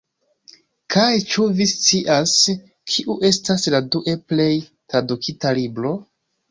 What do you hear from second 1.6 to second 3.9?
scias, kiu estas la